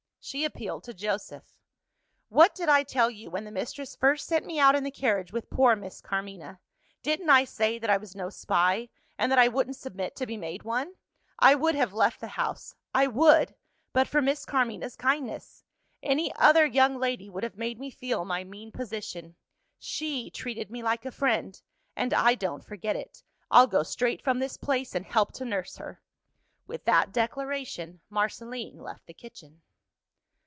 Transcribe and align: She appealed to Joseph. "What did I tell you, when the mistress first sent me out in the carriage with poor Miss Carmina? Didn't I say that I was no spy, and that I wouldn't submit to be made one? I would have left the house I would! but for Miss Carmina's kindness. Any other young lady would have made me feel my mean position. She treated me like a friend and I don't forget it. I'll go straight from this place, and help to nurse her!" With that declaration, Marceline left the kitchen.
She 0.23 0.45
appealed 0.45 0.83
to 0.83 0.93
Joseph. 0.93 1.51
"What 2.29 2.53
did 2.53 2.69
I 2.69 2.83
tell 2.83 3.09
you, 3.09 3.31
when 3.31 3.43
the 3.43 3.49
mistress 3.49 3.95
first 3.95 4.27
sent 4.27 4.45
me 4.45 4.59
out 4.59 4.75
in 4.75 4.83
the 4.83 4.91
carriage 4.91 5.33
with 5.33 5.49
poor 5.49 5.75
Miss 5.75 5.99
Carmina? 5.99 6.59
Didn't 7.01 7.31
I 7.31 7.43
say 7.43 7.79
that 7.79 7.89
I 7.89 7.97
was 7.97 8.15
no 8.15 8.29
spy, 8.29 8.89
and 9.17 9.31
that 9.31 9.39
I 9.39 9.47
wouldn't 9.47 9.77
submit 9.77 10.15
to 10.17 10.27
be 10.27 10.37
made 10.37 10.61
one? 10.61 10.93
I 11.39 11.55
would 11.55 11.73
have 11.73 11.91
left 11.91 12.19
the 12.19 12.27
house 12.27 12.75
I 12.93 13.07
would! 13.07 13.55
but 13.93 14.07
for 14.07 14.21
Miss 14.21 14.45
Carmina's 14.45 14.95
kindness. 14.95 15.63
Any 16.03 16.31
other 16.35 16.67
young 16.67 16.97
lady 16.99 17.27
would 17.27 17.43
have 17.43 17.57
made 17.57 17.79
me 17.79 17.89
feel 17.89 18.23
my 18.23 18.43
mean 18.43 18.71
position. 18.71 19.37
She 19.79 20.29
treated 20.29 20.69
me 20.69 20.83
like 20.83 21.03
a 21.03 21.11
friend 21.11 21.59
and 21.95 22.13
I 22.13 22.35
don't 22.35 22.63
forget 22.63 22.95
it. 22.95 23.23
I'll 23.49 23.65
go 23.65 23.81
straight 23.81 24.21
from 24.23 24.37
this 24.37 24.55
place, 24.55 24.93
and 24.93 25.03
help 25.07 25.31
to 25.33 25.45
nurse 25.45 25.77
her!" 25.77 25.99
With 26.67 26.85
that 26.85 27.11
declaration, 27.11 28.01
Marceline 28.11 28.77
left 28.77 29.07
the 29.07 29.15
kitchen. 29.15 29.63